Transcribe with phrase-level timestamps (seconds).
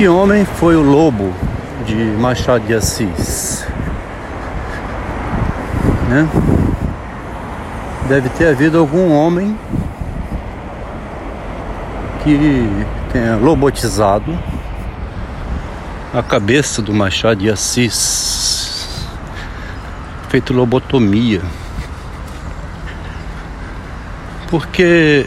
[0.00, 1.30] Que homem foi o lobo
[1.84, 3.66] de Machado de Assis?
[6.08, 6.26] Né?
[8.08, 9.54] Deve ter havido algum homem
[12.24, 12.66] que
[13.12, 14.38] tenha lobotizado
[16.14, 19.06] a cabeça do Machado de Assis,
[20.30, 21.42] feito lobotomia.
[24.48, 25.26] Porque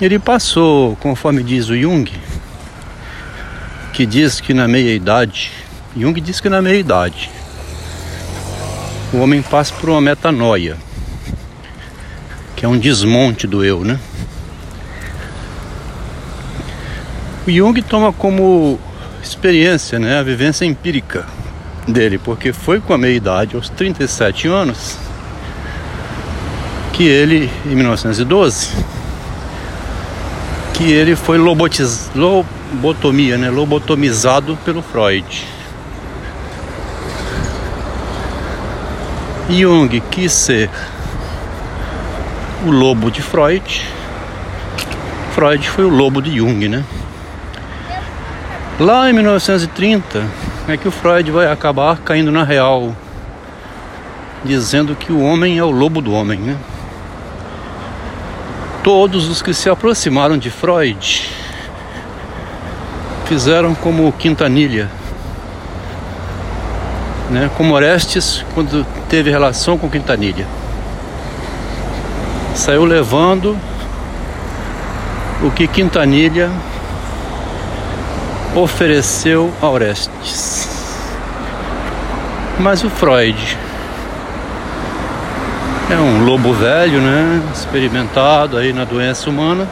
[0.00, 2.10] ele passou, conforme diz o Jung,
[3.96, 5.50] que diz que na meia-idade,
[5.96, 7.30] Jung diz que na meia-idade,
[9.10, 10.76] o homem passa por uma metanoia,
[12.54, 13.98] que é um desmonte do eu, né?
[17.46, 18.78] O Jung toma como
[19.22, 21.24] experiência, né, a vivência empírica
[21.88, 24.98] dele, porque foi com a meia-idade, aos 37 anos,
[26.92, 28.72] que ele, em 1912,
[30.74, 32.10] que ele foi lobotiz,
[32.72, 35.46] lobotomia, né, lobotomizado pelo Freud.
[39.48, 40.70] Jung quis ser
[42.66, 43.86] o lobo de Freud.
[45.34, 46.84] Freud foi o lobo de Jung, né?
[48.80, 50.26] Lá em 1930
[50.68, 52.94] é que o Freud vai acabar caindo na real,
[54.44, 56.56] dizendo que o homem é o lobo do homem, né?
[58.82, 61.45] Todos os que se aproximaram de Freud
[63.26, 64.88] fizeram como Quintanilha,
[67.28, 67.50] né?
[67.56, 70.46] Como Orestes quando teve relação com Quintanilha,
[72.54, 73.58] saiu levando
[75.42, 76.50] o que Quintanilha
[78.54, 80.68] ofereceu a Orestes.
[82.58, 83.58] Mas o Freud
[85.90, 87.42] é um lobo velho, né?
[87.52, 89.68] Experimentado aí na doença humana.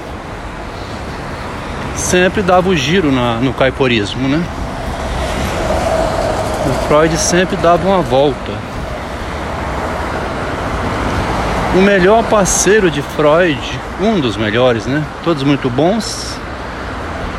[2.14, 4.40] Sempre dava o giro na, no caiporismo, né?
[6.64, 8.52] O Freud sempre dava uma volta.
[11.74, 13.58] O melhor parceiro de Freud,
[14.00, 15.02] um dos melhores, né?
[15.24, 16.38] Todos muito bons,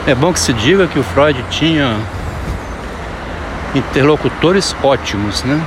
[0.05, 1.95] é bom que se diga que o Freud tinha
[3.73, 5.65] interlocutores ótimos, né?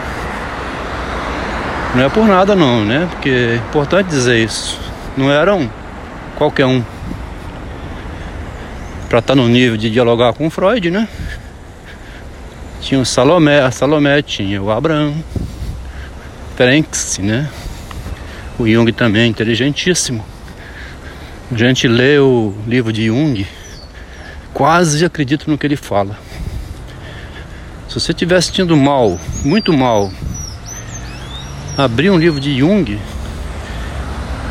[1.95, 3.09] Não é por nada não, né?
[3.13, 4.79] Porque é importante dizer isso.
[5.17, 5.67] Não eram
[6.37, 6.85] qualquer um.
[9.09, 11.09] Para estar tá no nível de dialogar com Freud, né?
[12.81, 15.15] Tinha o Salomé, a Salomé tinha o Abraham,
[16.57, 17.49] Ferenczi, né?
[18.59, 20.25] O Jung também, inteligentíssimo.
[21.51, 23.47] A gente lê o livro de Jung,
[24.53, 26.19] quase acredito no que ele fala.
[27.89, 30.13] Se você estiver sentindo mal, muito mal,
[31.77, 32.99] abrir um livro de Jung,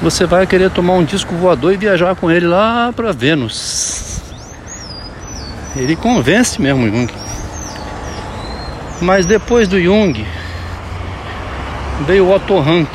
[0.02, 4.07] você vai querer tomar um disco voador e viajar com ele lá para Vênus.
[5.78, 7.14] Ele convence mesmo Jung.
[9.00, 10.26] Mas depois do Jung
[12.08, 12.90] veio o Otto Rank.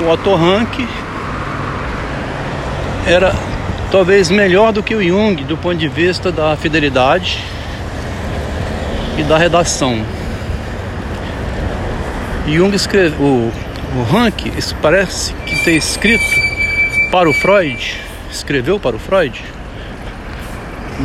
[0.00, 0.88] O Otto Rank
[3.06, 3.34] era
[3.90, 7.42] talvez melhor do que o Jung do ponto de vista da fidelidade
[9.18, 10.00] e da redação.
[12.46, 13.52] Jung escreveu, o,
[13.96, 14.46] o Rank
[14.80, 16.24] parece que ter escrito
[17.10, 17.96] para o Freud,
[18.30, 19.42] escreveu para o Freud,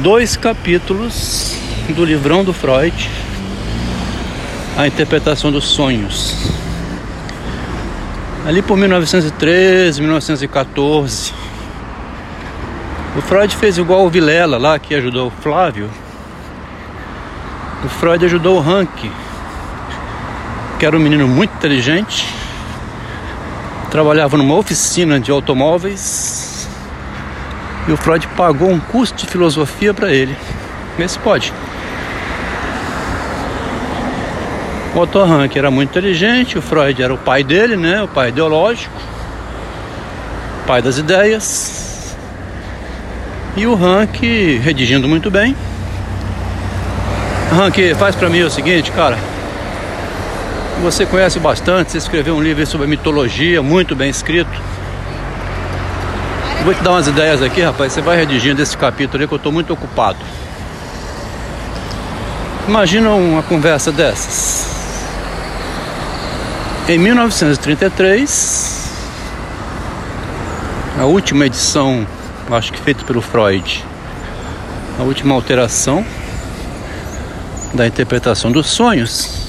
[0.02, 1.56] dois capítulos
[1.90, 3.10] do livrão do Freud,
[4.78, 6.38] a interpretação dos sonhos.
[8.46, 11.34] Ali por 1913, 1914,
[13.18, 15.90] o Freud fez igual o Vilela lá que ajudou o Flávio.
[17.84, 19.12] O Freud ajudou o Rank,
[20.80, 22.26] que era um menino muito inteligente,
[23.92, 26.39] trabalhava numa oficina de automóveis
[27.90, 30.38] e o Freud pagou um curso de filosofia para ele.
[30.96, 31.52] Vê se pode.
[34.94, 38.04] O Otto Rank era muito inteligente, o Freud era o pai dele, né?
[38.04, 38.94] O pai ideológico,
[40.68, 42.16] pai das ideias.
[43.58, 44.22] E o Rank
[44.62, 45.56] redigindo muito bem.
[47.52, 49.18] Rank, faz para mim o seguinte, cara.
[50.84, 54.69] Você conhece bastante, você escreveu um livro sobre mitologia, muito bem escrito.
[56.70, 57.94] Vou te dar umas ideias aqui, rapaz.
[57.94, 60.20] Você vai redigindo esse capítulo aí que eu estou muito ocupado.
[62.68, 64.68] Imagina uma conversa dessas.
[66.88, 68.88] Em 1933,
[71.00, 72.06] a última edição
[72.52, 73.84] acho que feito pelo Freud,
[75.00, 76.06] a última alteração
[77.74, 79.48] da interpretação dos sonhos,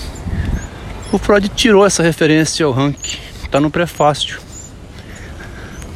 [1.13, 4.50] o Freud tirou essa referência ao Rank, está no prefácio.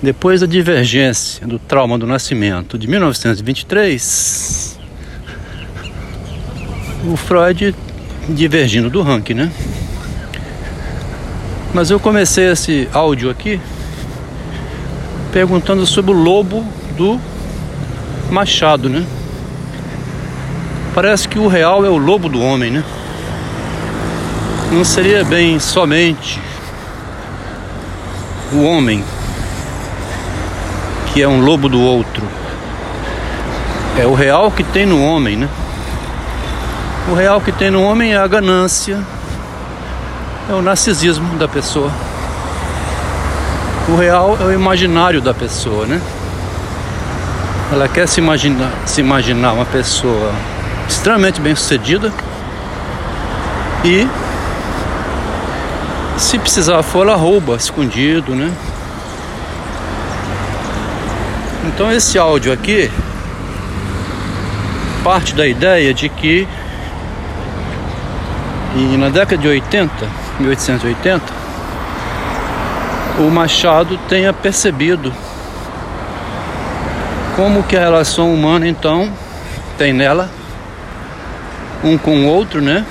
[0.04, 4.78] Depois da divergência do trauma do nascimento de 1923,
[7.10, 7.74] o Freud
[8.28, 9.50] divergindo do Rank, né?
[11.72, 13.58] Mas eu comecei esse áudio aqui
[15.32, 16.62] perguntando sobre o lobo
[16.98, 17.18] do
[18.30, 19.06] Machado, né?
[20.94, 22.84] Parece que o real é o lobo do homem, né?
[24.70, 26.38] Não seria bem somente
[28.52, 29.02] o homem
[31.14, 32.26] que é um lobo do outro.
[33.96, 35.48] É o real que tem no homem, né?
[37.08, 38.98] O real que tem no homem é a ganância,
[40.50, 41.88] é o narcisismo da pessoa.
[43.88, 46.00] O real é o imaginário da pessoa, né?
[47.72, 50.32] Ela quer se imaginar, se imaginar uma pessoa
[50.88, 52.12] extremamente bem sucedida
[53.84, 54.04] e
[56.18, 58.52] se precisar for, ela rouba escondido, né?
[61.66, 62.90] Então esse áudio aqui
[65.02, 66.48] parte da ideia de que
[68.98, 69.92] na década de 80,
[70.40, 71.22] 1880,
[73.18, 75.12] o Machado tenha percebido
[77.36, 79.12] como que a relação humana então
[79.76, 80.28] tem nela
[81.84, 82.84] um com o outro, né?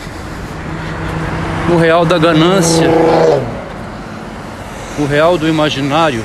[1.74, 2.88] O real da ganância,
[5.00, 6.24] o real do imaginário,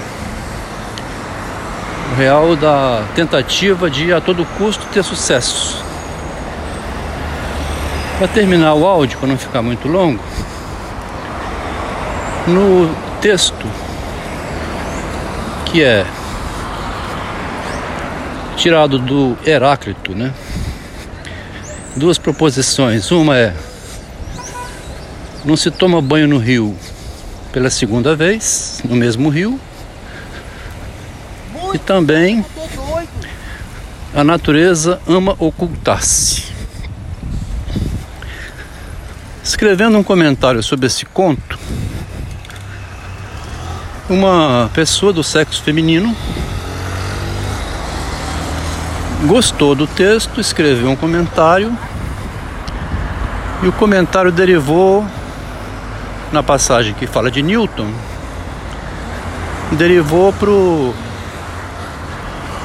[2.19, 5.81] real da tentativa de a todo custo ter sucesso.
[8.19, 10.21] Para terminar o áudio, para não ficar muito longo,
[12.49, 13.65] no texto
[15.67, 16.05] que é
[18.57, 20.35] tirado do Heráclito, né?
[21.95, 23.13] Duas proposições.
[23.13, 23.55] Uma é
[25.45, 26.77] não se toma banho no rio
[27.53, 29.61] pela segunda vez, no mesmo rio.
[31.75, 32.45] E também
[34.15, 36.45] a natureza ama ocultar-se.
[39.43, 41.59] Escrevendo um comentário sobre esse conto,
[44.09, 46.17] uma pessoa do sexo feminino
[49.27, 51.77] gostou do texto, escreveu um comentário
[53.63, 55.05] e o comentário derivou
[56.31, 57.91] na passagem que fala de Newton,
[59.73, 60.51] derivou para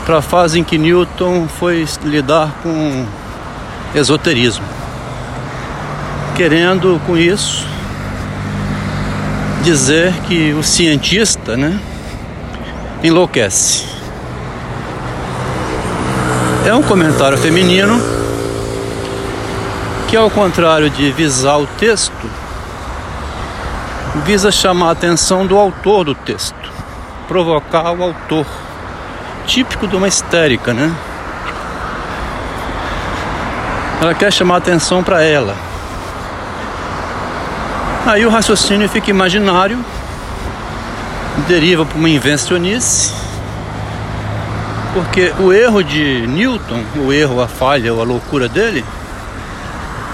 [0.07, 3.05] a fase em que Newton foi lidar com
[3.95, 4.83] esoterismo
[6.35, 7.65] querendo com isso
[9.61, 11.79] dizer que o cientista, né,
[13.03, 13.85] enlouquece.
[16.65, 18.01] É um comentário feminino
[20.07, 22.29] que, ao contrário de visar o texto,
[24.25, 26.71] visa chamar a atenção do autor do texto,
[27.27, 28.45] provocar o autor,
[29.45, 30.94] típico de uma histérica, né?
[34.01, 35.56] Ela quer chamar atenção para ela.
[38.06, 39.80] Aí o raciocínio fica imaginário,
[41.48, 43.13] deriva para uma invencionice,
[44.94, 48.84] porque o erro de Newton, o erro, a falha ou a loucura dele,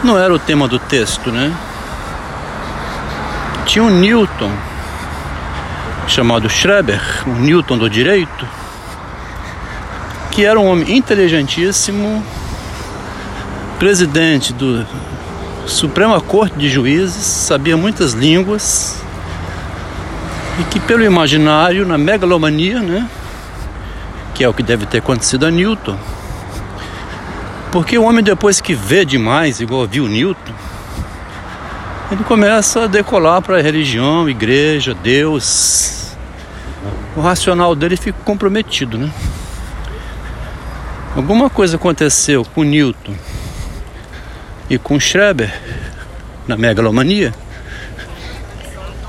[0.03, 1.51] não era o tema do texto, né?
[3.65, 4.51] Tinha um Newton
[6.07, 8.47] chamado Schreber, um Newton do direito,
[10.31, 12.23] que era um homem inteligentíssimo,
[13.77, 14.85] presidente do
[15.65, 19.01] Suprema Corte de Juízes, sabia muitas línguas
[20.59, 23.07] e que pelo imaginário, na megalomania, né,
[24.33, 25.97] que é o que deve ter acontecido a Newton,
[27.71, 30.53] porque o homem depois que vê demais, igual viu Newton,
[32.11, 36.15] ele começa a decolar para a religião, igreja, Deus.
[37.15, 39.11] O racional dele fica comprometido, né?
[41.19, 43.13] Alguma coisa aconteceu com Newton
[44.69, 45.53] e com Schreber
[46.47, 47.33] na megalomania.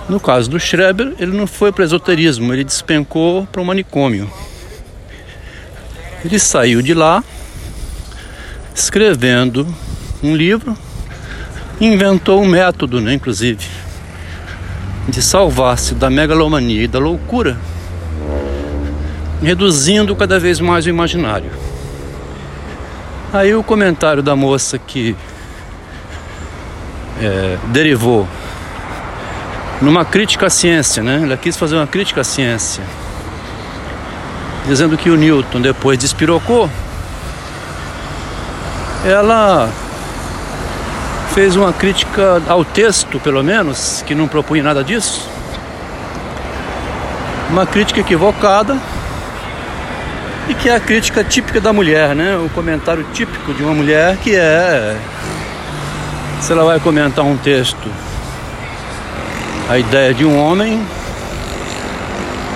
[0.08, 4.28] No caso do Schreber, ele não foi para esoterismo, ele despencou para o manicômio.
[6.24, 7.22] Ele saiu de lá
[8.74, 9.64] escrevendo
[10.20, 10.76] um livro,
[11.80, 13.64] inventou um método, né, inclusive,
[15.08, 17.56] de salvar-se da megalomania e da loucura,
[19.40, 21.69] reduzindo cada vez mais o imaginário.
[23.32, 25.14] Aí o comentário da moça que
[27.20, 28.26] é, derivou
[29.80, 31.20] numa crítica à ciência, né?
[31.22, 32.82] Ela quis fazer uma crítica à ciência,
[34.66, 36.68] dizendo que o Newton depois despirocou.
[39.04, 39.70] Ela
[41.32, 45.28] fez uma crítica ao texto, pelo menos, que não propunha nada disso.
[47.48, 48.76] Uma crítica equivocada
[50.50, 52.36] e que é a crítica típica da mulher, né?
[52.36, 54.96] O comentário típico de uma mulher que é
[56.40, 57.88] se ela vai comentar um texto,
[59.68, 60.84] a ideia de um homem,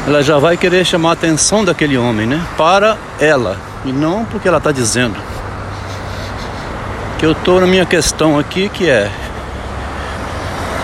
[0.08, 2.44] ela já vai querer chamar a atenção daquele homem, né?
[2.56, 5.16] Para ela e não porque ela está dizendo.
[7.18, 9.08] Que eu estou na minha questão aqui que é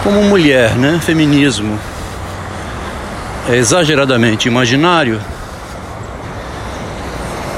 [0.05, 1.01] como mulher, né?
[1.03, 1.77] Feminismo
[3.49, 5.21] é exageradamente imaginário.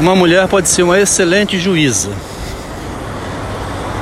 [0.03, 2.09] Uma mulher pode ser uma excelente juíza,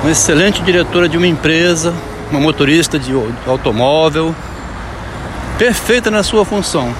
[0.01, 1.93] uma excelente diretora de uma empresa,
[2.31, 3.13] uma motorista de
[3.47, 4.35] automóvel,
[5.59, 6.91] perfeita na sua função.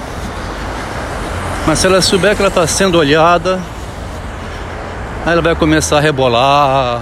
[1.65, 3.59] Mas se ela souber que ela está sendo olhada,
[5.25, 7.01] aí ela vai começar a rebolar,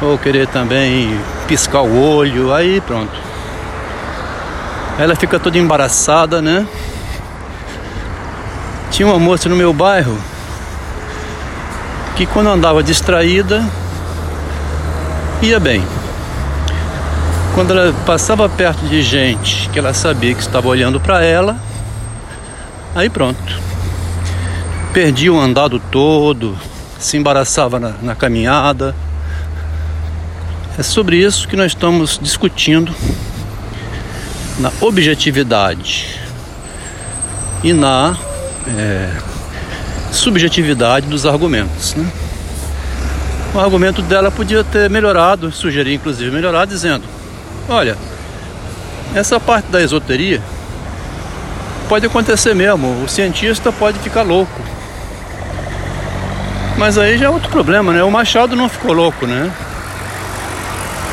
[0.00, 3.18] ou querer também piscar o olho, aí pronto.
[4.96, 6.64] Ela fica toda embaraçada, né?
[9.00, 10.14] Tinha uma moça no meu bairro
[12.16, 13.66] que quando andava distraída
[15.40, 15.82] ia bem.
[17.54, 21.56] Quando ela passava perto de gente que ela sabia que estava olhando para ela,
[22.94, 23.58] aí pronto.
[24.92, 26.54] Perdia o andado todo,
[26.98, 28.94] se embaraçava na, na caminhada.
[30.78, 32.94] É sobre isso que nós estamos discutindo
[34.58, 36.20] na objetividade
[37.64, 38.14] e na
[38.66, 39.10] é,
[40.12, 41.94] subjetividade dos argumentos.
[41.94, 42.06] Né?
[43.54, 47.04] O argumento dela podia ter melhorado, sugerir inclusive melhorar, dizendo:
[47.68, 47.96] olha,
[49.14, 50.40] essa parte da esoteria
[51.88, 54.60] pode acontecer mesmo, o cientista pode ficar louco.
[56.78, 58.02] Mas aí já é outro problema, né?
[58.02, 59.50] O Machado não ficou louco, né?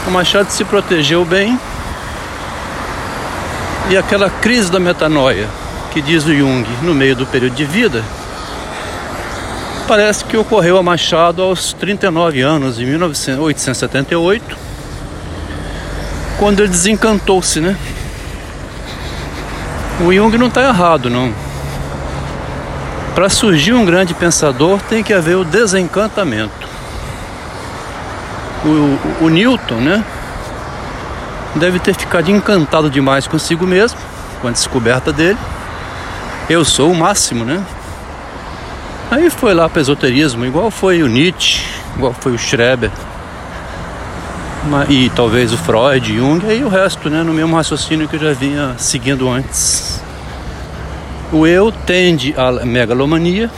[0.07, 1.59] O Machado se protegeu bem.
[3.89, 5.47] E aquela crise da metanoia,
[5.91, 8.03] que diz o Jung, no meio do período de vida,
[9.87, 14.57] parece que ocorreu a Machado aos 39 anos, em 1878,
[16.37, 17.75] quando ele desencantou-se, né?
[19.99, 21.33] O Jung não está errado, não.
[23.15, 26.67] Para surgir um grande pensador tem que haver o desencantamento.
[28.63, 30.05] O, o, Newton, né?
[31.55, 33.97] Deve ter ficado encantado demais consigo mesmo,
[34.39, 35.39] com a descoberta dele.
[36.49, 37.61] Eu sou o máximo, né?
[39.11, 41.61] Aí foi lá para esoterismo, igual foi o Nietzsche,
[41.95, 42.89] igual foi o Schreber,
[44.89, 48.33] e talvez o Freud, Jung, e o resto, né, no mesmo raciocínio que eu já
[48.33, 50.01] vinha seguindo antes.
[51.33, 53.49] O eu tende à megalomania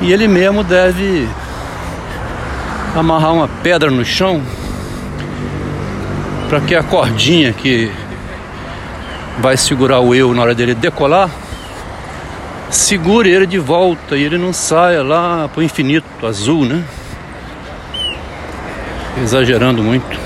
[0.00, 1.28] e ele mesmo deve
[2.94, 4.40] amarrar uma pedra no chão
[6.48, 7.90] para que a cordinha que
[9.38, 11.30] vai segurar o eu na hora dele decolar
[12.70, 16.84] segure ele de volta e ele não saia lá para o infinito azul, né?
[19.22, 20.25] Exagerando muito.